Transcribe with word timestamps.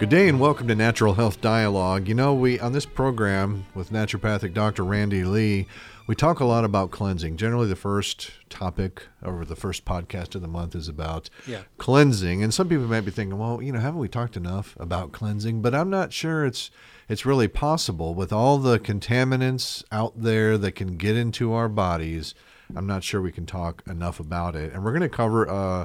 Good 0.00 0.08
day 0.08 0.28
and 0.30 0.40
welcome 0.40 0.66
to 0.68 0.74
Natural 0.74 1.12
Health 1.12 1.42
Dialogue. 1.42 2.08
You 2.08 2.14
know, 2.14 2.32
we 2.32 2.58
on 2.58 2.72
this 2.72 2.86
program 2.86 3.66
with 3.74 3.90
naturopathic 3.90 4.54
Dr. 4.54 4.82
Randy 4.82 5.24
Lee, 5.24 5.66
we 6.06 6.14
talk 6.14 6.40
a 6.40 6.46
lot 6.46 6.64
about 6.64 6.90
cleansing. 6.90 7.36
Generally, 7.36 7.68
the 7.68 7.76
first 7.76 8.30
topic 8.48 9.02
or 9.22 9.44
the 9.44 9.54
first 9.54 9.84
podcast 9.84 10.34
of 10.34 10.40
the 10.40 10.48
month 10.48 10.74
is 10.74 10.88
about 10.88 11.28
Yeah. 11.46 11.62
cleansing. 11.76 12.42
And 12.42 12.52
some 12.52 12.66
people 12.68 12.86
might 12.86 13.02
be 13.04 13.10
thinking, 13.10 13.38
well, 13.38 13.60
you 13.62 13.72
know, 13.72 13.78
haven't 13.78 14.00
we 14.00 14.08
talked 14.08 14.38
enough 14.38 14.74
about 14.80 15.12
cleansing? 15.12 15.60
But 15.60 15.74
I'm 15.74 15.90
not 15.90 16.14
sure 16.14 16.46
it's 16.46 16.70
it's 17.10 17.26
really 17.26 17.48
possible 17.48 18.14
with 18.14 18.32
all 18.32 18.56
the 18.58 18.78
contaminants 18.78 19.82
out 19.92 20.14
there 20.22 20.56
that 20.56 20.72
can 20.72 20.96
get 20.96 21.16
into 21.16 21.52
our 21.52 21.68
bodies. 21.68 22.34
I'm 22.76 22.86
not 22.86 23.04
sure 23.04 23.20
we 23.20 23.32
can 23.32 23.46
talk 23.46 23.82
enough 23.88 24.20
about 24.20 24.56
it. 24.56 24.72
And 24.72 24.84
we're 24.84 24.92
going 24.92 25.02
to 25.02 25.08
cover 25.08 25.48
uh, 25.48 25.84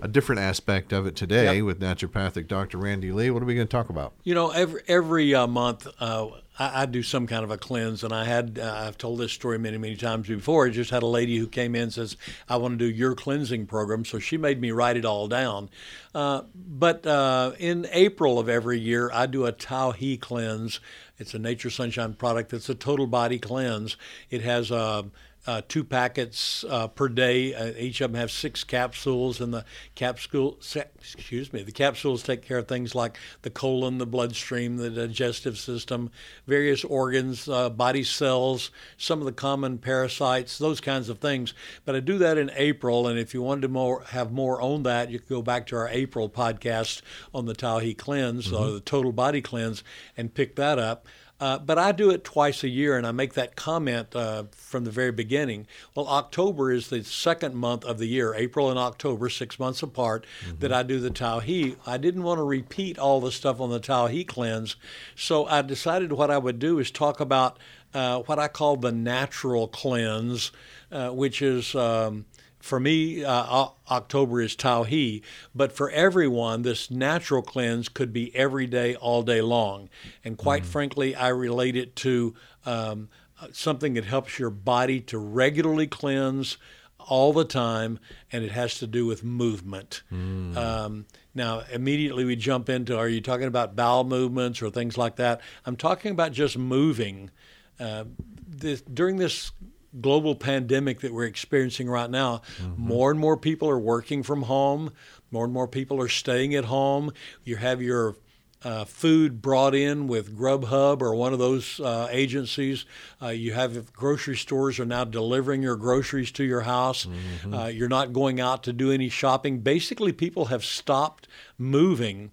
a 0.00 0.08
different 0.08 0.40
aspect 0.40 0.92
of 0.92 1.06
it 1.06 1.16
today 1.16 1.56
Yep. 1.56 1.64
with 1.64 1.80
naturopathic 1.80 2.46
Dr. 2.48 2.78
Randy 2.78 3.12
Lee. 3.12 3.30
What 3.30 3.42
are 3.42 3.46
we 3.46 3.54
going 3.54 3.66
to 3.66 3.70
talk 3.70 3.88
about? 3.88 4.12
You 4.24 4.34
know, 4.34 4.50
every 4.50 4.80
every 4.88 5.34
uh, 5.34 5.46
month 5.46 5.86
uh, 6.00 6.28
I, 6.58 6.82
I 6.82 6.86
do 6.86 7.02
some 7.02 7.26
kind 7.26 7.44
of 7.44 7.50
a 7.50 7.58
cleanse, 7.58 8.02
and 8.04 8.12
I 8.12 8.24
had 8.24 8.58
uh, 8.62 8.84
I've 8.86 8.98
told 8.98 9.18
this 9.18 9.32
story 9.32 9.58
many 9.58 9.78
many 9.78 9.96
times 9.96 10.28
before. 10.28 10.66
I 10.66 10.70
just 10.70 10.90
had 10.90 11.02
a 11.02 11.06
lady 11.06 11.36
who 11.36 11.46
came 11.46 11.74
in 11.74 11.82
and 11.84 11.92
says 11.92 12.16
I 12.48 12.56
want 12.56 12.78
to 12.78 12.78
do 12.78 12.90
your 12.92 13.14
cleansing 13.14 13.66
program, 13.66 14.04
so 14.04 14.18
she 14.18 14.36
made 14.36 14.60
me 14.60 14.70
write 14.70 14.96
it 14.96 15.04
all 15.04 15.28
down. 15.28 15.68
Uh, 16.14 16.42
but 16.54 17.06
uh, 17.06 17.52
in 17.58 17.86
April 17.92 18.38
of 18.38 18.48
every 18.48 18.78
year, 18.78 19.10
I 19.12 19.26
do 19.26 19.44
a 19.46 19.52
Tiao 19.52 19.94
He 19.94 20.16
cleanse. 20.16 20.80
It's 21.18 21.32
a 21.34 21.38
Nature 21.38 21.70
Sunshine 21.70 22.14
product. 22.14 22.52
It's 22.52 22.68
a 22.68 22.74
total 22.74 23.06
body 23.06 23.38
cleanse. 23.38 23.96
It 24.30 24.42
has 24.42 24.70
uh, 24.70 25.04
uh, 25.46 25.62
two 25.68 25.84
packets 25.84 26.64
uh, 26.68 26.88
per 26.88 27.08
day. 27.08 27.54
Uh, 27.54 27.72
each 27.78 28.00
of 28.00 28.12
them 28.12 28.20
have 28.20 28.30
six 28.30 28.64
capsules, 28.64 29.40
and 29.40 29.54
the 29.54 29.64
capsule, 29.94 30.58
excuse 30.98 31.52
me, 31.52 31.62
the 31.62 31.72
capsules 31.72 32.22
take 32.22 32.42
care 32.42 32.58
of 32.58 32.68
things 32.68 32.94
like 32.94 33.18
the 33.42 33.50
colon, 33.50 33.98
the 33.98 34.06
bloodstream, 34.06 34.76
the 34.76 34.90
digestive 34.90 35.58
system, 35.58 36.10
various 36.46 36.84
organs, 36.84 37.48
uh, 37.48 37.70
body 37.70 38.02
cells, 38.04 38.70
some 38.96 39.20
of 39.20 39.26
the 39.26 39.32
common 39.32 39.78
parasites, 39.78 40.58
those 40.58 40.80
kinds 40.80 41.08
of 41.08 41.18
things. 41.18 41.54
But 41.84 41.94
I 41.94 42.00
do 42.00 42.18
that 42.18 42.38
in 42.38 42.50
April, 42.54 43.06
and 43.06 43.18
if 43.18 43.34
you 43.34 43.42
wanted 43.42 43.62
to 43.62 43.68
more 43.68 44.02
have 44.08 44.32
more 44.32 44.60
on 44.60 44.82
that, 44.82 45.10
you 45.10 45.18
can 45.18 45.28
go 45.28 45.42
back 45.42 45.66
to 45.68 45.76
our 45.76 45.88
April 45.88 46.28
podcast 46.28 47.02
on 47.34 47.46
the 47.46 47.54
Tiao 47.54 47.80
He 47.82 47.94
cleanse 47.94 48.52
or 48.52 48.70
the 48.70 48.80
total 48.80 49.12
body 49.12 49.40
cleanse 49.40 49.82
and 50.16 50.34
pick 50.34 50.56
that 50.56 50.78
up. 50.78 51.06
Uh, 51.38 51.58
but 51.58 51.78
I 51.78 51.92
do 51.92 52.10
it 52.10 52.24
twice 52.24 52.64
a 52.64 52.68
year, 52.68 52.96
and 52.96 53.06
I 53.06 53.12
make 53.12 53.34
that 53.34 53.56
comment 53.56 54.16
uh, 54.16 54.44
from 54.52 54.84
the 54.84 54.90
very 54.90 55.12
beginning. 55.12 55.66
Well, 55.94 56.08
October 56.08 56.72
is 56.72 56.88
the 56.88 57.04
second 57.04 57.54
month 57.54 57.84
of 57.84 57.98
the 57.98 58.06
year, 58.06 58.34
April 58.34 58.70
and 58.70 58.78
October, 58.78 59.28
six 59.28 59.58
months 59.58 59.82
apart, 59.82 60.24
that 60.60 60.72
I 60.72 60.82
do 60.82 60.98
the 60.98 61.10
Tiao 61.10 61.42
He. 61.42 61.76
I 61.86 61.98
didn't 61.98 62.22
want 62.22 62.38
to 62.38 62.42
repeat 62.44 62.98
all 62.98 63.20
the 63.20 63.32
stuff 63.32 63.60
on 63.60 63.70
the 63.70 63.80
Tiao 63.80 64.08
He 64.08 64.24
cleanse, 64.24 64.76
so 65.14 65.44
I 65.46 65.60
decided 65.60 66.12
what 66.12 66.30
I 66.30 66.38
would 66.38 66.58
do 66.58 66.78
is 66.78 66.90
talk 66.90 67.20
about 67.20 67.58
uh, 67.92 68.20
what 68.20 68.38
I 68.38 68.48
call 68.48 68.76
the 68.76 68.92
natural 68.92 69.68
cleanse, 69.68 70.52
uh, 70.90 71.10
which 71.10 71.42
is. 71.42 71.74
Um, 71.74 72.24
for 72.66 72.80
me, 72.80 73.24
uh, 73.24 73.68
October 73.90 74.40
is 74.40 74.56
Tiao 74.56 74.84
He, 74.84 75.22
but 75.54 75.72
for 75.72 75.88
everyone, 75.90 76.62
this 76.62 76.90
natural 76.90 77.40
cleanse 77.40 77.88
could 77.88 78.12
be 78.12 78.34
every 78.34 78.66
day, 78.66 78.96
all 78.96 79.22
day 79.22 79.40
long. 79.40 79.88
And 80.24 80.36
quite 80.36 80.66
frankly, 80.66 81.14
I 81.14 81.28
relate 81.28 81.76
it 81.76 81.94
to 81.96 82.34
um, 82.66 83.08
something 83.52 83.94
that 83.94 84.04
helps 84.04 84.38
your 84.38 84.50
body 84.50 85.00
to 85.02 85.18
regularly 85.18 85.86
cleanse 85.86 86.58
all 86.98 87.32
the 87.32 87.44
time, 87.44 88.00
and 88.32 88.42
it 88.42 88.50
has 88.50 88.78
to 88.80 88.86
do 88.88 89.06
with 89.06 89.22
movement. 89.22 90.02
Um, 90.10 91.06
now, 91.34 91.62
immediately 91.72 92.24
we 92.24 92.34
jump 92.34 92.68
into 92.68 92.98
are 92.98 93.08
you 93.08 93.20
talking 93.20 93.46
about 93.46 93.76
bowel 93.76 94.02
movements 94.02 94.60
or 94.60 94.70
things 94.70 94.98
like 94.98 95.16
that? 95.16 95.40
I'm 95.64 95.76
talking 95.76 96.10
about 96.10 96.32
just 96.32 96.58
moving. 96.58 97.30
Uh, 97.78 98.04
this, 98.48 98.80
during 98.82 99.18
this 99.18 99.52
global 100.00 100.34
pandemic 100.34 101.00
that 101.00 101.12
we're 101.12 101.24
experiencing 101.24 101.88
right 101.88 102.10
now, 102.10 102.42
more 102.76 103.10
and 103.10 103.18
more 103.20 103.36
people 103.36 103.68
are 103.68 103.78
working 103.78 104.22
from 104.22 104.42
home. 104.42 104.92
More 105.30 105.44
and 105.44 105.52
more 105.52 105.68
people 105.68 106.00
are 106.00 106.08
staying 106.08 106.54
at 106.54 106.66
home. 106.66 107.12
You 107.44 107.56
have 107.56 107.82
your 107.82 108.16
uh, 108.62 108.84
food 108.84 109.42
brought 109.42 109.74
in 109.74 110.08
with 110.08 110.36
Grubhub 110.36 111.02
or 111.02 111.14
one 111.14 111.32
of 111.32 111.38
those 111.38 111.78
uh, 111.80 112.08
agencies. 112.10 112.84
Uh, 113.20 113.28
you 113.28 113.52
have 113.52 113.92
grocery 113.92 114.36
stores 114.36 114.80
are 114.80 114.86
now 114.86 115.04
delivering 115.04 115.62
your 115.62 115.76
groceries 115.76 116.32
to 116.32 116.44
your 116.44 116.62
house. 116.62 117.06
Uh, 117.52 117.66
you're 117.66 117.88
not 117.88 118.12
going 118.12 118.40
out 118.40 118.62
to 118.64 118.72
do 118.72 118.90
any 118.90 119.08
shopping. 119.08 119.60
Basically, 119.60 120.12
people 120.12 120.46
have 120.46 120.64
stopped 120.64 121.28
moving, 121.58 122.30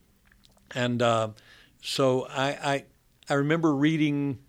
and 0.73 1.01
uh, 1.01 1.29
so 1.81 2.25
I, 2.29 2.47
I 2.73 2.85
I 3.29 3.33
remember 3.35 3.73
reading. 3.75 4.39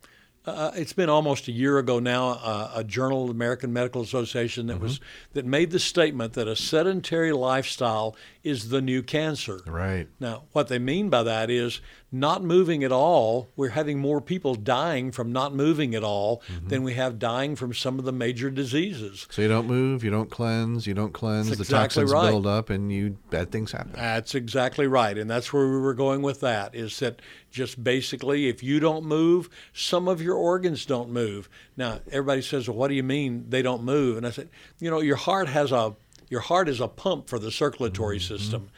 Uh, 0.47 0.71
it's 0.75 0.93
been 0.93 1.09
almost 1.09 1.49
a 1.49 1.53
year 1.53 1.79
ago 1.79 1.99
now. 1.99 2.29
Uh, 2.43 2.71
a 2.75 2.85
journal, 2.85 3.23
of 3.23 3.29
the 3.29 3.35
American 3.35 3.73
Medical 3.73 4.03
Association, 4.03 4.67
that 4.67 4.79
was 4.79 5.01
that 5.33 5.47
made 5.47 5.71
the 5.71 5.79
statement 5.79 6.35
that 6.35 6.47
a 6.47 6.55
sedentary 6.55 7.33
lifestyle 7.33 8.15
is 8.43 8.69
the 8.69 8.83
new 8.83 9.03
cancer. 9.03 9.61
Right. 9.67 10.07
Now, 10.21 10.43
what 10.53 10.69
they 10.69 10.79
mean 10.79 11.09
by 11.09 11.23
that 11.23 11.49
is 11.49 11.81
not 12.15 12.45
moving 12.45 12.85
at 12.85 12.93
all. 12.93 13.49
We're 13.57 13.71
having 13.71 13.99
more 13.99 14.21
people 14.21 14.55
dying 14.55 15.11
from 15.11 15.33
not 15.33 15.53
moving 15.53 15.97
at 15.97 16.05
all 16.05 16.43
mm-hmm. 16.49 16.69
than 16.69 16.85
we 16.85 16.95
have 16.95 17.19
dying 17.19 17.57
from 17.57 17.75
some 17.75 17.99
of 17.99 18.05
the 18.05 18.13
major 18.13 18.51
diseases. 18.51 19.27
So 19.31 19.43
you 19.43 19.49
don't 19.49 19.67
move, 19.67 20.05
you 20.05 20.13
don't 20.13 20.31
cleanse, 20.31 20.87
you 20.87 20.95
don't 20.95 21.13
cleanse, 21.13 21.49
That's 21.49 21.59
the 21.59 21.63
exactly 21.63 22.05
toxins 22.05 22.13
right. 22.13 22.31
build 22.31 22.47
up, 22.47 22.71
and 22.71 22.93
you 22.93 23.19
bad 23.31 23.51
things 23.51 23.73
happen. 23.73 23.93
That's 23.97 24.37
exactly 24.37 24.87
right. 24.87 25.19
And 25.19 25.29
that's 25.29 25.53
where 25.53 25.69
we 25.69 25.81
were 25.81 25.93
going 25.93 26.23
with 26.23 26.41
that 26.41 26.77
is 26.77 27.01
that 27.01 27.21
just 27.51 27.83
basically, 27.83 28.49
if 28.49 28.63
you 28.63 28.79
don't 28.79 29.05
move, 29.05 29.51
some 29.73 30.07
of 30.07 30.23
your 30.23 30.37
organs 30.37 30.87
don't 30.87 31.11
move. 31.11 31.49
Now, 31.77 31.99
everybody 32.13 32.43
says, 32.43 32.69
well, 32.69 32.77
what 32.77 32.89
do 32.89 32.95
you 32.95 33.03
mean 33.03 33.47
they 33.49 33.63
don't 33.63 33.83
move? 33.83 34.17
And 34.17 34.27
I 34.27 34.31
said, 34.31 34.51
you 34.79 34.89
know, 34.89 35.01
your 35.01 35.17
heart 35.17 35.49
has 35.49 35.73
a 35.73 35.97
your 36.31 36.41
heart 36.41 36.69
is 36.69 36.81
a 36.81 36.89
pump 36.89 37.29
for 37.29 37.39
the 37.39 37.51
circulatory 37.51 38.19
mm-hmm. 38.19 38.35
system. 38.37 38.71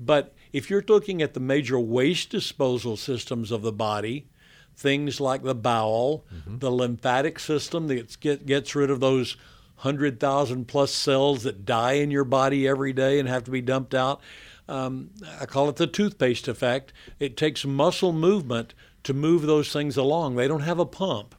But 0.00 0.34
if 0.54 0.70
you're 0.70 0.84
looking 0.86 1.20
at 1.20 1.34
the 1.34 1.40
major 1.40 1.80
waste 1.80 2.30
disposal 2.30 2.96
systems 2.96 3.50
of 3.50 3.62
the 3.62 3.72
body, 3.72 4.28
things 4.76 5.20
like 5.20 5.42
the 5.42 5.54
bowel, 5.54 6.24
the 6.46 6.70
lymphatic 6.70 7.40
system 7.40 7.88
that 7.88 8.18
get, 8.20 8.46
gets 8.46 8.76
rid 8.76 8.88
of 8.88 9.00
those 9.00 9.36
100,000 9.78 10.66
plus 10.68 10.92
cells 10.92 11.42
that 11.42 11.64
die 11.66 11.94
in 11.94 12.12
your 12.12 12.22
body 12.22 12.68
every 12.68 12.92
day 12.92 13.18
and 13.18 13.28
have 13.28 13.42
to 13.42 13.50
be 13.50 13.60
dumped 13.60 13.96
out. 13.96 14.20
Um, 14.68 15.10
I 15.40 15.46
call 15.46 15.68
it 15.68 15.74
the 15.76 15.88
toothpaste 15.88 16.46
effect. 16.46 16.92
It 17.18 17.36
takes 17.36 17.64
muscle 17.64 18.12
movement 18.12 18.74
to 19.02 19.12
move 19.12 19.42
those 19.42 19.72
things 19.72 19.96
along. 19.96 20.36
They 20.36 20.46
don't 20.46 20.60
have 20.60 20.78
a 20.78 20.86
pump. 20.86 21.34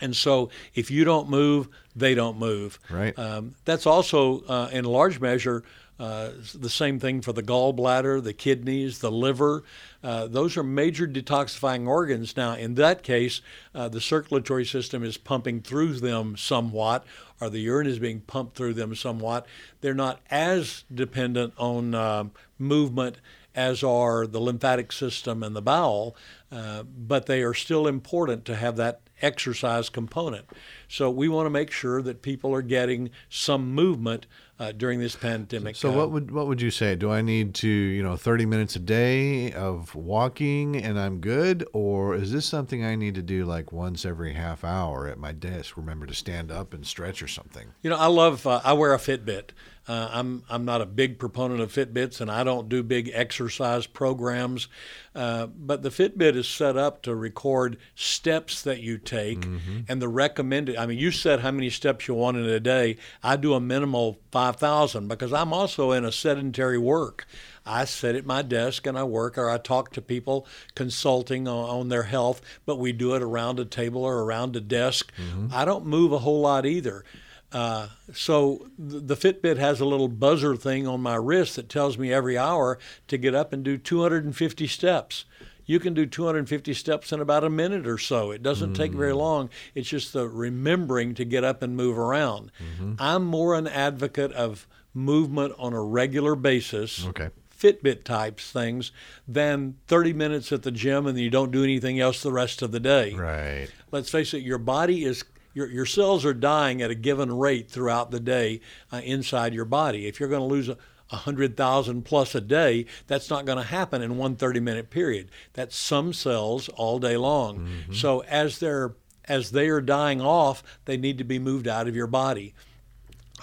And 0.00 0.14
so 0.14 0.50
if 0.74 0.90
you 0.90 1.04
don't 1.04 1.30
move, 1.30 1.68
they 1.96 2.14
don't 2.14 2.38
move. 2.38 2.78
Right. 2.90 3.18
Um, 3.18 3.54
that's 3.64 3.86
also, 3.86 4.40
uh, 4.42 4.68
in 4.70 4.84
large 4.84 5.18
measure, 5.18 5.64
uh, 5.98 6.30
the 6.54 6.70
same 6.70 6.98
thing 6.98 7.20
for 7.20 7.32
the 7.32 7.42
gallbladder, 7.42 8.22
the 8.22 8.32
kidneys, 8.32 8.98
the 8.98 9.10
liver. 9.10 9.62
Uh, 10.02 10.26
those 10.26 10.56
are 10.56 10.62
major 10.62 11.06
detoxifying 11.06 11.86
organs. 11.86 12.36
Now, 12.36 12.54
in 12.54 12.74
that 12.74 13.02
case, 13.02 13.40
uh, 13.74 13.88
the 13.88 14.00
circulatory 14.00 14.64
system 14.64 15.04
is 15.04 15.16
pumping 15.16 15.60
through 15.62 15.94
them 15.94 16.36
somewhat, 16.36 17.04
or 17.40 17.48
the 17.48 17.60
urine 17.60 17.86
is 17.86 17.98
being 17.98 18.20
pumped 18.20 18.56
through 18.56 18.74
them 18.74 18.94
somewhat. 18.94 19.46
They're 19.80 19.94
not 19.94 20.20
as 20.30 20.84
dependent 20.92 21.54
on 21.56 21.94
uh, 21.94 22.24
movement 22.58 23.18
as 23.54 23.84
are 23.84 24.26
the 24.26 24.40
lymphatic 24.40 24.90
system 24.90 25.42
and 25.42 25.54
the 25.54 25.62
bowel, 25.62 26.16
uh, 26.50 26.82
but 26.82 27.26
they 27.26 27.42
are 27.42 27.54
still 27.54 27.86
important 27.86 28.44
to 28.46 28.56
have 28.56 28.76
that 28.76 29.00
exercise 29.22 29.88
component. 29.88 30.46
So 30.94 31.10
we 31.10 31.28
want 31.28 31.46
to 31.46 31.50
make 31.50 31.72
sure 31.72 32.02
that 32.02 32.22
people 32.22 32.54
are 32.54 32.62
getting 32.62 33.10
some 33.28 33.74
movement 33.74 34.28
uh, 34.60 34.70
during 34.70 35.00
this 35.00 35.16
pandemic. 35.16 35.74
So 35.74 35.90
uh, 35.90 35.96
what 35.96 36.10
would 36.12 36.30
what 36.30 36.46
would 36.46 36.60
you 36.60 36.70
say? 36.70 36.94
Do 36.94 37.10
I 37.10 37.20
need 37.20 37.54
to 37.56 37.68
you 37.68 38.02
know 38.02 38.16
thirty 38.16 38.46
minutes 38.46 38.76
a 38.76 38.78
day 38.78 39.52
of 39.52 39.94
walking 39.96 40.76
and 40.76 40.98
I'm 40.98 41.18
good, 41.18 41.66
or 41.72 42.14
is 42.14 42.30
this 42.30 42.46
something 42.46 42.84
I 42.84 42.94
need 42.94 43.16
to 43.16 43.22
do 43.22 43.44
like 43.44 43.72
once 43.72 44.04
every 44.04 44.34
half 44.34 44.62
hour 44.62 45.08
at 45.08 45.18
my 45.18 45.32
desk? 45.32 45.76
Remember 45.76 46.06
to 46.06 46.14
stand 46.14 46.52
up 46.52 46.72
and 46.72 46.86
stretch 46.86 47.22
or 47.22 47.28
something. 47.28 47.68
You 47.82 47.90
know, 47.90 47.96
I 47.96 48.06
love. 48.06 48.46
Uh, 48.46 48.60
I 48.62 48.74
wear 48.74 48.94
a 48.94 48.98
Fitbit. 48.98 49.50
Uh, 49.86 50.08
I'm 50.12 50.44
I'm 50.48 50.64
not 50.64 50.80
a 50.80 50.86
big 50.86 51.18
proponent 51.18 51.60
of 51.60 51.72
Fitbits, 51.72 52.20
and 52.20 52.30
I 52.30 52.44
don't 52.44 52.68
do 52.68 52.82
big 52.82 53.10
exercise 53.12 53.86
programs. 53.86 54.68
Uh, 55.14 55.46
but 55.46 55.82
the 55.82 55.90
Fitbit 55.90 56.36
is 56.36 56.48
set 56.48 56.76
up 56.76 57.02
to 57.02 57.14
record 57.14 57.76
steps 57.94 58.62
that 58.62 58.80
you 58.80 58.98
take 58.98 59.44
and 59.44 60.00
the 60.00 60.08
recommended. 60.08 60.76
I 60.84 60.86
mean, 60.86 60.98
you 60.98 61.12
said 61.12 61.40
how 61.40 61.50
many 61.50 61.70
steps 61.70 62.06
you 62.06 62.14
want 62.14 62.36
in 62.36 62.44
a 62.44 62.60
day. 62.60 62.98
I 63.22 63.36
do 63.36 63.54
a 63.54 63.60
minimal 63.60 64.18
five 64.30 64.56
thousand 64.56 65.08
because 65.08 65.32
I'm 65.32 65.50
also 65.54 65.92
in 65.92 66.04
a 66.04 66.12
sedentary 66.12 66.76
work. 66.76 67.26
I 67.64 67.86
sit 67.86 68.14
at 68.14 68.26
my 68.26 68.42
desk 68.42 68.86
and 68.86 68.98
I 68.98 69.04
work 69.04 69.38
or 69.38 69.48
I 69.48 69.56
talk 69.56 69.92
to 69.94 70.02
people 70.02 70.46
consulting 70.74 71.48
on, 71.48 71.70
on 71.70 71.88
their 71.88 72.02
health, 72.02 72.42
but 72.66 72.78
we 72.78 72.92
do 72.92 73.14
it 73.14 73.22
around 73.22 73.58
a 73.58 73.64
table 73.64 74.04
or 74.04 74.24
around 74.24 74.56
a 74.56 74.60
desk. 74.60 75.10
I 75.50 75.64
don't 75.64 75.86
move 75.86 76.12
a 76.12 76.18
whole 76.18 76.42
lot 76.42 76.66
either. 76.66 77.02
Uh, 77.50 77.88
so 78.12 78.66
the 78.78 79.16
Fitbit 79.16 79.56
has 79.56 79.80
a 79.80 79.86
little 79.86 80.08
buzzer 80.08 80.54
thing 80.54 80.86
on 80.86 81.00
my 81.00 81.14
wrist 81.14 81.56
that 81.56 81.70
tells 81.70 81.96
me 81.96 82.12
every 82.12 82.36
hour 82.36 82.78
to 83.08 83.16
get 83.16 83.34
up 83.34 83.54
and 83.54 83.64
do 83.64 83.78
250 83.78 84.66
steps. 84.66 85.24
You 85.66 85.80
can 85.80 85.94
do 85.94 86.06
250 86.06 86.74
steps 86.74 87.12
in 87.12 87.20
about 87.20 87.44
a 87.44 87.50
minute 87.50 87.86
or 87.86 87.98
so. 87.98 88.30
It 88.30 88.42
doesn't 88.42 88.72
mm. 88.72 88.76
take 88.76 88.92
very 88.92 89.12
mm. 89.12 89.18
long. 89.18 89.50
It's 89.74 89.88
just 89.88 90.12
the 90.12 90.28
remembering 90.28 91.14
to 91.14 91.24
get 91.24 91.44
up 91.44 91.62
and 91.62 91.76
move 91.76 91.98
around. 91.98 92.52
Mm-hmm. 92.58 92.94
I'm 92.98 93.24
more 93.24 93.54
an 93.54 93.66
advocate 93.66 94.32
of 94.32 94.66
movement 94.92 95.54
on 95.58 95.72
a 95.72 95.82
regular 95.82 96.34
basis. 96.34 97.06
Okay. 97.06 97.30
Fitbit 97.58 98.04
types 98.04 98.50
things 98.50 98.92
than 99.26 99.76
30 99.86 100.12
minutes 100.12 100.52
at 100.52 100.62
the 100.62 100.70
gym 100.70 101.06
and 101.06 101.18
you 101.18 101.30
don't 101.30 101.50
do 101.50 101.64
anything 101.64 101.98
else 101.98 102.22
the 102.22 102.32
rest 102.32 102.62
of 102.62 102.72
the 102.72 102.80
day. 102.80 103.14
Right. 103.14 103.68
Let's 103.90 104.10
face 104.10 104.34
it, 104.34 104.42
your 104.42 104.58
body 104.58 105.04
is 105.04 105.24
your, 105.54 105.70
your 105.70 105.86
cells 105.86 106.24
are 106.24 106.34
dying 106.34 106.82
at 106.82 106.90
a 106.90 106.96
given 106.96 107.32
rate 107.32 107.70
throughout 107.70 108.10
the 108.10 108.20
day 108.20 108.60
uh, 108.92 109.00
inside 109.04 109.54
your 109.54 109.64
body. 109.64 110.06
If 110.06 110.18
you're 110.18 110.28
going 110.28 110.40
to 110.40 110.46
lose 110.46 110.68
a, 110.68 110.76
100,000 111.14 112.02
plus 112.02 112.34
a 112.34 112.40
day, 112.40 112.86
that's 113.06 113.30
not 113.30 113.44
going 113.44 113.58
to 113.58 113.64
happen 113.64 114.02
in 114.02 114.16
one 114.16 114.36
30 114.36 114.60
minute 114.60 114.90
period. 114.90 115.30
That's 115.52 115.76
some 115.76 116.12
cells 116.12 116.68
all 116.70 116.98
day 116.98 117.16
long. 117.16 117.58
Mm-hmm. 117.58 117.92
So 117.94 118.20
as 118.20 118.58
they're 118.58 118.94
as 119.26 119.52
they 119.52 119.68
are 119.68 119.80
dying 119.80 120.20
off, 120.20 120.62
they 120.84 120.96
need 120.96 121.18
to 121.18 121.24
be 121.24 121.38
moved 121.38 121.66
out 121.66 121.88
of 121.88 121.96
your 121.96 122.06
body. 122.06 122.54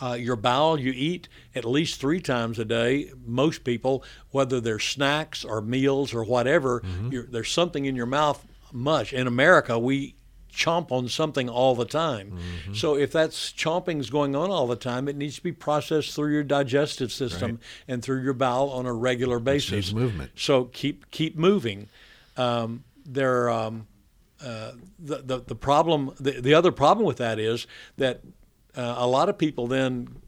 Uh, 0.02 0.14
your 0.14 0.36
bowel, 0.36 0.80
you 0.80 0.92
eat 0.96 1.28
at 1.54 1.66
least 1.66 2.00
three 2.00 2.20
times 2.20 2.58
a 2.58 2.66
day. 2.66 3.12
Most 3.26 3.64
people, 3.64 4.04
whether 4.32 4.60
they're 4.60 4.80
snacks 4.80 5.44
or 5.44 5.62
meals 5.62 6.14
or 6.14 6.24
whatever, 6.24 6.82
mm-hmm. 6.82 7.32
there's 7.32 7.52
something 7.52 7.86
in 7.86 7.96
your 7.96 8.06
mouth 8.06 8.46
much. 8.72 9.14
In 9.14 9.28
America, 9.28 9.78
we 9.78 10.16
chomp 10.52 10.92
on 10.92 11.08
something 11.08 11.50
all 11.50 11.76
the 11.76 11.86
time. 11.86 12.32
Mm-hmm. 12.32 12.74
So 12.74 12.96
if 12.96 13.12
that's 13.12 13.52
chomping's 13.52 14.10
going 14.10 14.36
on 14.36 14.50
all 14.50 14.68
the 14.68 14.76
time, 14.76 15.08
it 15.08 15.16
needs 15.16 15.36
to 15.38 15.44
be 15.44 15.52
processed 15.52 16.14
through 16.14 16.34
your 16.34 16.44
digestive 16.44 17.12
system 17.12 17.52
right. 17.52 17.60
and 17.88 18.04
through 18.04 18.24
your 18.24 18.34
bowel 18.34 18.70
on 18.70 18.86
a 18.86 18.94
regular 18.94 19.40
basis. 19.40 19.94
movement. 19.94 20.32
So 20.36 20.66
keep 20.66 21.10
keep 21.12 21.38
moving. 21.38 21.90
Um, 22.38 22.84
there, 23.06 23.50
um, 23.50 23.88
uh, 24.44 24.72
the, 25.00 25.18
the 25.18 25.40
the 25.40 25.56
problem, 25.56 26.14
the, 26.20 26.42
the 26.42 26.54
other 26.54 26.72
problem 26.72 27.06
with 27.06 27.18
that 27.18 27.40
is 27.40 27.68
that 27.98 28.22
uh, 28.76 28.96
a 28.98 29.08
lot 29.08 29.30
of 29.30 29.38
people 29.38 29.68
then 29.68 30.22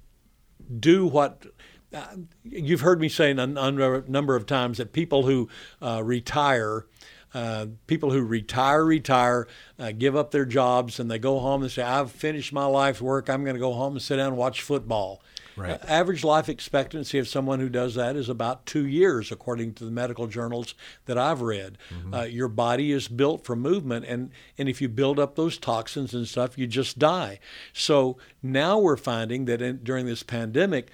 do 0.79 1.05
what 1.05 1.45
uh, 1.93 2.15
you've 2.43 2.81
heard 2.81 2.99
me 2.99 3.09
say 3.09 3.31
a, 3.31 3.37
a 3.37 4.03
number 4.07 4.35
of 4.35 4.45
times 4.45 4.77
that 4.77 4.93
people 4.93 5.23
who 5.25 5.47
uh, 5.81 6.01
retire 6.03 6.85
uh, 7.33 7.67
people 7.87 8.11
who 8.11 8.21
retire, 8.21 8.85
retire, 8.85 9.47
uh, 9.79 9.91
give 9.91 10.15
up 10.15 10.31
their 10.31 10.45
jobs, 10.45 10.99
and 10.99 11.09
they 11.09 11.19
go 11.19 11.39
home 11.39 11.63
and 11.63 11.71
say, 11.71 11.81
I've 11.81 12.11
finished 12.11 12.53
my 12.53 12.65
life's 12.65 13.01
work. 13.01 13.29
I'm 13.29 13.43
going 13.43 13.55
to 13.55 13.59
go 13.59 13.73
home 13.73 13.93
and 13.93 14.01
sit 14.01 14.17
down 14.17 14.29
and 14.29 14.37
watch 14.37 14.61
football. 14.61 15.21
Right. 15.55 15.71
Uh, 15.71 15.85
average 15.87 16.23
life 16.23 16.49
expectancy 16.49 17.19
of 17.19 17.27
someone 17.27 17.59
who 17.59 17.69
does 17.69 17.95
that 17.95 18.15
is 18.15 18.27
about 18.27 18.65
two 18.65 18.87
years, 18.87 19.31
according 19.31 19.73
to 19.75 19.85
the 19.85 19.91
medical 19.91 20.27
journals 20.27 20.73
that 21.05 21.17
I've 21.17 21.41
read. 21.41 21.77
Mm-hmm. 21.93 22.13
Uh, 22.13 22.23
your 22.23 22.47
body 22.47 22.91
is 22.91 23.07
built 23.07 23.45
for 23.45 23.55
movement, 23.55 24.05
and, 24.05 24.31
and 24.57 24.67
if 24.67 24.81
you 24.81 24.89
build 24.89 25.19
up 25.19 25.35
those 25.35 25.57
toxins 25.57 26.13
and 26.13 26.27
stuff, 26.27 26.57
you 26.57 26.65
just 26.65 26.97
die. 26.97 27.39
So 27.71 28.17
now 28.41 28.79
we're 28.79 28.97
finding 28.97 29.45
that 29.45 29.61
in, 29.61 29.81
during 29.83 30.07
this 30.07 30.23
pandemic, 30.23 30.89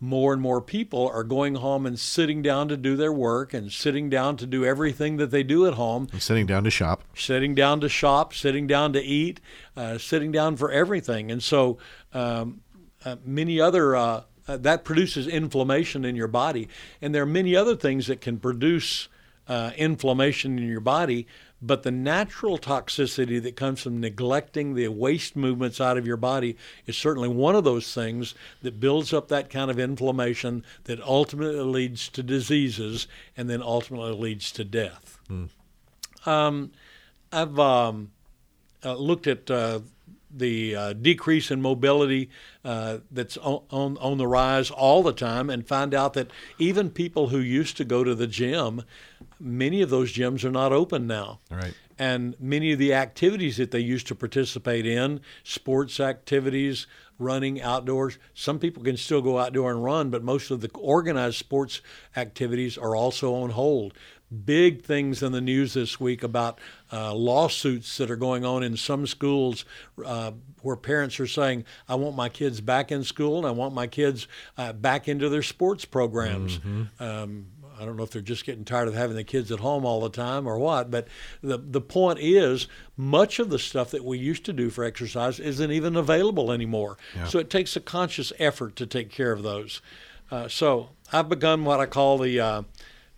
more 0.00 0.32
and 0.32 0.40
more 0.40 0.62
people 0.62 1.08
are 1.12 1.22
going 1.22 1.56
home 1.56 1.84
and 1.84 2.00
sitting 2.00 2.40
down 2.40 2.68
to 2.68 2.76
do 2.76 2.96
their 2.96 3.12
work 3.12 3.52
and 3.52 3.70
sitting 3.70 4.08
down 4.08 4.36
to 4.38 4.46
do 4.46 4.64
everything 4.64 5.18
that 5.18 5.30
they 5.30 5.42
do 5.42 5.66
at 5.66 5.74
home. 5.74 6.08
And 6.10 6.22
sitting 6.22 6.46
down 6.46 6.64
to 6.64 6.70
shop. 6.70 7.04
Sitting 7.14 7.54
down 7.54 7.80
to 7.82 7.88
shop, 7.88 8.32
sitting 8.32 8.66
down 8.66 8.94
to 8.94 9.02
eat, 9.02 9.40
uh, 9.76 9.98
sitting 9.98 10.32
down 10.32 10.56
for 10.56 10.70
everything. 10.70 11.30
And 11.30 11.42
so 11.42 11.76
um, 12.14 12.62
uh, 13.04 13.16
many 13.26 13.60
other, 13.60 13.94
uh, 13.94 14.22
uh 14.48 14.56
that 14.56 14.84
produces 14.84 15.26
inflammation 15.26 16.06
in 16.06 16.16
your 16.16 16.28
body. 16.28 16.68
And 17.02 17.14
there 17.14 17.22
are 17.22 17.26
many 17.26 17.54
other 17.54 17.76
things 17.76 18.06
that 18.06 18.22
can 18.22 18.38
produce 18.38 19.08
uh, 19.50 19.72
inflammation 19.76 20.58
in 20.58 20.66
your 20.66 20.80
body 20.80 21.26
but 21.62 21.82
the 21.82 21.90
natural 21.90 22.58
toxicity 22.58 23.42
that 23.42 23.56
comes 23.56 23.82
from 23.82 24.00
neglecting 24.00 24.74
the 24.74 24.88
waste 24.88 25.36
movements 25.36 25.80
out 25.80 25.98
of 25.98 26.06
your 26.06 26.16
body 26.16 26.56
is 26.86 26.96
certainly 26.96 27.28
one 27.28 27.54
of 27.54 27.64
those 27.64 27.92
things 27.92 28.34
that 28.62 28.80
builds 28.80 29.12
up 29.12 29.28
that 29.28 29.50
kind 29.50 29.70
of 29.70 29.78
inflammation 29.78 30.64
that 30.84 31.00
ultimately 31.02 31.60
leads 31.60 32.08
to 32.08 32.22
diseases 32.22 33.06
and 33.36 33.50
then 33.50 33.62
ultimately 33.62 34.12
leads 34.12 34.50
to 34.52 34.64
death. 34.64 35.20
Mm. 35.28 35.50
Um, 36.26 36.72
I've 37.30 37.58
um, 37.58 38.10
uh, 38.84 38.94
looked 38.94 39.26
at 39.26 39.50
uh, 39.50 39.80
the 40.32 40.76
uh, 40.76 40.92
decrease 40.92 41.50
in 41.50 41.60
mobility 41.60 42.30
uh, 42.64 42.98
that's 43.10 43.36
on, 43.38 43.62
on, 43.70 43.96
on 43.98 44.18
the 44.18 44.26
rise 44.26 44.70
all 44.70 45.02
the 45.02 45.12
time 45.12 45.50
and 45.50 45.66
find 45.66 45.94
out 45.94 46.14
that 46.14 46.30
even 46.58 46.90
people 46.90 47.28
who 47.28 47.38
used 47.38 47.76
to 47.76 47.84
go 47.84 48.04
to 48.04 48.14
the 48.14 48.26
gym 48.26 48.82
many 49.40 49.82
of 49.82 49.90
those 49.90 50.12
gyms 50.12 50.44
are 50.44 50.50
not 50.50 50.72
open 50.72 51.06
now. 51.06 51.40
Right. 51.50 51.74
And 51.98 52.34
many 52.40 52.72
of 52.72 52.78
the 52.78 52.94
activities 52.94 53.56
that 53.56 53.70
they 53.70 53.80
used 53.80 54.06
to 54.08 54.14
participate 54.14 54.86
in, 54.86 55.20
sports 55.42 56.00
activities, 56.00 56.86
running 57.18 57.60
outdoors, 57.60 58.18
some 58.32 58.58
people 58.58 58.82
can 58.82 58.96
still 58.96 59.20
go 59.20 59.38
outdoor 59.38 59.70
and 59.70 59.84
run, 59.84 60.10
but 60.10 60.22
most 60.22 60.50
of 60.50 60.60
the 60.60 60.70
organized 60.74 61.36
sports 61.36 61.82
activities 62.16 62.78
are 62.78 62.96
also 62.96 63.34
on 63.34 63.50
hold. 63.50 63.92
Big 64.44 64.82
things 64.82 65.22
in 65.22 65.32
the 65.32 65.40
news 65.40 65.74
this 65.74 65.98
week 65.98 66.22
about 66.22 66.60
uh, 66.92 67.12
lawsuits 67.12 67.96
that 67.96 68.10
are 68.10 68.16
going 68.16 68.44
on 68.44 68.62
in 68.62 68.76
some 68.76 69.06
schools 69.06 69.64
uh, 70.04 70.30
where 70.62 70.76
parents 70.76 71.18
are 71.18 71.26
saying, 71.26 71.64
I 71.88 71.96
want 71.96 72.14
my 72.14 72.28
kids 72.28 72.60
back 72.60 72.92
in 72.92 73.02
school 73.02 73.38
and 73.38 73.46
I 73.46 73.50
want 73.50 73.74
my 73.74 73.88
kids 73.88 74.28
uh, 74.56 74.72
back 74.72 75.08
into 75.08 75.28
their 75.28 75.42
sports 75.42 75.84
programs. 75.84 76.58
Mm-hmm. 76.58 77.02
Um, 77.02 77.46
I 77.80 77.86
don't 77.86 77.96
know 77.96 78.02
if 78.02 78.10
they're 78.10 78.20
just 78.20 78.44
getting 78.44 78.64
tired 78.64 78.88
of 78.88 78.94
having 78.94 79.16
the 79.16 79.24
kids 79.24 79.50
at 79.50 79.60
home 79.60 79.86
all 79.86 80.00
the 80.00 80.10
time 80.10 80.46
or 80.46 80.58
what, 80.58 80.90
but 80.90 81.08
the 81.42 81.56
the 81.56 81.80
point 81.80 82.18
is 82.20 82.68
much 82.94 83.38
of 83.38 83.48
the 83.48 83.58
stuff 83.58 83.90
that 83.92 84.04
we 84.04 84.18
used 84.18 84.44
to 84.44 84.52
do 84.52 84.68
for 84.68 84.84
exercise 84.84 85.40
isn't 85.40 85.72
even 85.72 85.96
available 85.96 86.52
anymore. 86.52 86.98
Yeah. 87.16 87.24
So 87.24 87.38
it 87.38 87.48
takes 87.48 87.76
a 87.76 87.80
conscious 87.80 88.34
effort 88.38 88.76
to 88.76 88.86
take 88.86 89.10
care 89.10 89.32
of 89.32 89.42
those. 89.42 89.80
Uh, 90.30 90.46
so 90.46 90.90
I've 91.10 91.30
begun 91.30 91.64
what 91.64 91.80
I 91.80 91.86
call 91.86 92.18
the 92.18 92.38
uh, 92.38 92.62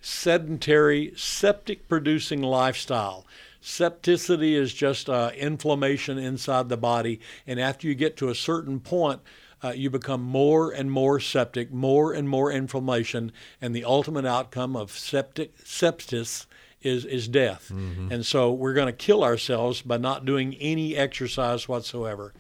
sedentary 0.02 1.12
septic 1.16 1.88
producing 1.88 2.42
lifestyle. 2.42 3.24
Septicity 3.62 4.52
is 4.52 4.74
just 4.74 5.08
uh, 5.08 5.30
inflammation 5.36 6.18
inside 6.18 6.68
the 6.68 6.76
body, 6.76 7.20
and 7.46 7.60
after 7.60 7.86
you 7.86 7.94
get 7.94 8.16
to 8.16 8.28
a 8.28 8.34
certain 8.34 8.80
point, 8.80 9.20
uh, 9.62 9.70
you 9.70 9.88
become 9.88 10.20
more 10.20 10.72
and 10.72 10.90
more 10.90 11.20
septic, 11.20 11.72
more 11.72 12.12
and 12.12 12.28
more 12.28 12.50
inflammation, 12.50 13.30
and 13.60 13.74
the 13.74 13.84
ultimate 13.84 14.26
outcome 14.26 14.74
of 14.74 14.90
septic 14.90 15.56
sepsis 15.58 16.46
is 16.82 17.04
is 17.04 17.28
death. 17.28 17.70
Mm-hmm. 17.72 18.10
And 18.10 18.26
so 18.26 18.52
we're 18.52 18.74
going 18.74 18.86
to 18.86 18.92
kill 18.92 19.22
ourselves 19.22 19.82
by 19.82 19.98
not 19.98 20.24
doing 20.24 20.56
any 20.56 20.96
exercise 20.96 21.68
whatsoever. 21.68 22.32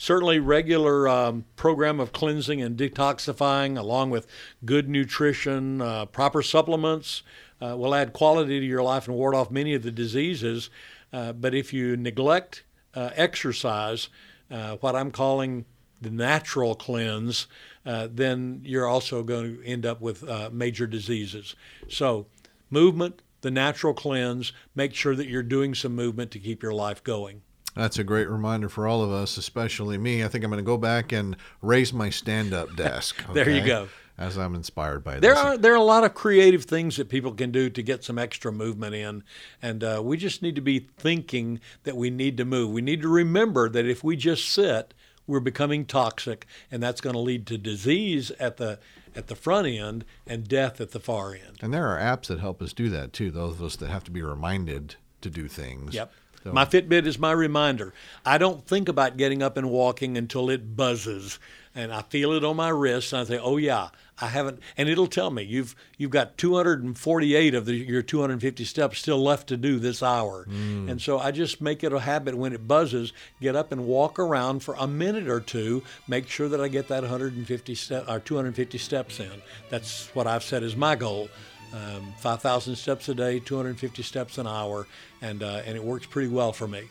Certainly, 0.00 0.38
regular 0.38 1.08
um, 1.08 1.44
program 1.56 1.98
of 1.98 2.12
cleansing 2.12 2.62
and 2.62 2.78
detoxifying, 2.78 3.76
along 3.76 4.10
with 4.10 4.28
good 4.64 4.88
nutrition, 4.88 5.82
uh, 5.82 6.06
proper 6.06 6.40
supplements, 6.40 7.24
uh, 7.60 7.76
will 7.76 7.92
add 7.92 8.12
quality 8.12 8.60
to 8.60 8.64
your 8.64 8.82
life 8.82 9.08
and 9.08 9.16
ward 9.16 9.34
off 9.34 9.50
many 9.50 9.74
of 9.74 9.82
the 9.82 9.90
diseases. 9.90 10.70
Uh, 11.12 11.32
but 11.32 11.52
if 11.52 11.72
you 11.72 11.96
neglect 11.96 12.62
uh, 12.94 13.10
exercise, 13.16 14.08
uh, 14.52 14.76
what 14.76 14.94
I'm 14.94 15.10
calling 15.10 15.64
the 16.00 16.10
natural 16.10 16.76
cleanse, 16.76 17.48
uh, 17.84 18.06
then 18.08 18.60
you're 18.62 18.86
also 18.86 19.24
going 19.24 19.56
to 19.56 19.64
end 19.64 19.84
up 19.84 20.00
with 20.00 20.22
major 20.52 20.86
diseases. 20.86 21.56
So, 21.88 22.26
movement, 22.70 23.20
the 23.40 23.50
natural 23.50 23.94
cleanse, 23.94 24.52
make 24.76 24.94
sure 24.94 25.16
that 25.16 25.26
you're 25.26 25.42
doing 25.42 25.74
some 25.74 25.96
movement 25.96 26.30
to 26.30 26.38
keep 26.38 26.62
your 26.62 26.72
life 26.72 27.02
going. 27.02 27.42
That's 27.74 27.98
a 27.98 28.04
great 28.04 28.28
reminder 28.28 28.68
for 28.68 28.86
all 28.86 29.02
of 29.02 29.10
us, 29.10 29.36
especially 29.36 29.98
me. 29.98 30.24
I 30.24 30.28
think 30.28 30.44
I'm 30.44 30.50
going 30.50 30.62
to 30.62 30.66
go 30.66 30.78
back 30.78 31.12
and 31.12 31.36
raise 31.62 31.92
my 31.92 32.10
stand-up 32.10 32.74
desk. 32.76 33.22
Okay? 33.24 33.34
there 33.34 33.50
you 33.50 33.64
go. 33.64 33.88
As 34.16 34.36
I'm 34.36 34.56
inspired 34.56 35.04
by 35.04 35.20
there 35.20 35.34
this. 35.34 35.38
are 35.38 35.56
there 35.56 35.72
are 35.72 35.76
a 35.76 35.82
lot 35.82 36.02
of 36.02 36.12
creative 36.12 36.64
things 36.64 36.96
that 36.96 37.08
people 37.08 37.32
can 37.32 37.52
do 37.52 37.70
to 37.70 37.82
get 37.84 38.02
some 38.02 38.18
extra 38.18 38.50
movement 38.50 38.96
in, 38.96 39.22
and 39.62 39.84
uh, 39.84 40.02
we 40.04 40.16
just 40.16 40.42
need 40.42 40.56
to 40.56 40.60
be 40.60 40.80
thinking 40.80 41.60
that 41.84 41.96
we 41.96 42.10
need 42.10 42.36
to 42.38 42.44
move. 42.44 42.72
We 42.72 42.82
need 42.82 43.00
to 43.02 43.08
remember 43.08 43.68
that 43.68 43.86
if 43.86 44.02
we 44.02 44.16
just 44.16 44.48
sit, 44.48 44.92
we're 45.28 45.38
becoming 45.38 45.84
toxic, 45.84 46.48
and 46.68 46.82
that's 46.82 47.00
going 47.00 47.12
to 47.12 47.20
lead 47.20 47.46
to 47.46 47.58
disease 47.58 48.32
at 48.40 48.56
the 48.56 48.80
at 49.14 49.28
the 49.28 49.36
front 49.36 49.68
end 49.68 50.04
and 50.26 50.48
death 50.48 50.80
at 50.80 50.90
the 50.90 51.00
far 51.00 51.34
end. 51.34 51.58
And 51.62 51.72
there 51.72 51.86
are 51.86 51.98
apps 52.00 52.26
that 52.26 52.40
help 52.40 52.60
us 52.60 52.72
do 52.72 52.88
that 52.88 53.12
too. 53.12 53.30
Those 53.30 53.54
of 53.54 53.62
us 53.62 53.76
that 53.76 53.88
have 53.88 54.04
to 54.04 54.10
be 54.10 54.22
reminded 54.22 54.96
to 55.20 55.30
do 55.30 55.46
things. 55.48 55.94
Yep. 55.94 56.12
So. 56.44 56.52
My 56.52 56.64
Fitbit 56.64 57.06
is 57.06 57.18
my 57.18 57.32
reminder. 57.32 57.92
I 58.24 58.38
don't 58.38 58.64
think 58.64 58.88
about 58.88 59.16
getting 59.16 59.42
up 59.42 59.56
and 59.56 59.70
walking 59.70 60.16
until 60.16 60.50
it 60.50 60.76
buzzes. 60.76 61.38
and 61.74 61.92
I 61.92 62.02
feel 62.02 62.32
it 62.32 62.44
on 62.44 62.56
my 62.56 62.70
wrist, 62.70 63.12
and 63.12 63.20
I 63.20 63.24
say, 63.24 63.38
"Oh 63.38 63.56
yeah, 63.56 63.90
I 64.20 64.28
haven't," 64.28 64.60
and 64.76 64.88
it'll 64.88 65.06
tell 65.06 65.30
me 65.30 65.42
you've 65.44 65.76
you've 65.96 66.10
got 66.10 66.36
248 66.38 67.54
of 67.54 67.66
the, 67.66 67.74
your 67.74 68.02
250 68.02 68.64
steps 68.64 68.98
still 68.98 69.22
left 69.22 69.48
to 69.48 69.56
do 69.56 69.78
this 69.78 70.02
hour, 70.02 70.46
mm. 70.46 70.90
and 70.90 71.00
so 71.00 71.18
I 71.18 71.30
just 71.30 71.60
make 71.60 71.84
it 71.84 71.92
a 71.92 72.00
habit 72.00 72.36
when 72.36 72.52
it 72.52 72.66
buzzes, 72.66 73.12
get 73.40 73.54
up 73.54 73.70
and 73.70 73.86
walk 73.86 74.18
around 74.18 74.64
for 74.64 74.74
a 74.74 74.88
minute 74.88 75.28
or 75.28 75.40
two, 75.40 75.84
make 76.08 76.28
sure 76.28 76.48
that 76.48 76.60
I 76.60 76.68
get 76.68 76.88
that 76.88 77.02
150 77.02 77.74
step 77.74 78.08
or 78.08 78.18
250 78.18 78.78
steps 78.78 79.20
in. 79.20 79.42
That's 79.70 80.08
what 80.14 80.26
I've 80.26 80.42
set 80.42 80.62
as 80.62 80.74
my 80.74 80.96
goal. 80.96 81.28
Um, 81.72 82.14
5,000 82.18 82.76
steps 82.76 83.08
a 83.08 83.14
day, 83.14 83.40
250 83.40 84.02
steps 84.02 84.38
an 84.38 84.46
hour, 84.46 84.86
and 85.20 85.42
uh, 85.42 85.62
and 85.66 85.76
it 85.76 85.84
works 85.84 86.06
pretty 86.06 86.28
well 86.28 86.52
for 86.52 86.66
me. 86.66 86.82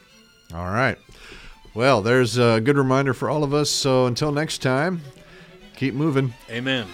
All 0.53 0.69
right. 0.69 0.98
Well, 1.74 2.01
there's 2.01 2.38
a 2.38 2.62
good 2.62 2.77
reminder 2.77 3.13
for 3.13 3.29
all 3.29 3.43
of 3.43 3.53
us. 3.53 3.69
So 3.69 4.05
until 4.05 4.31
next 4.31 4.62
time, 4.62 5.01
keep 5.75 5.93
moving. 5.93 6.34
Amen. 6.50 6.88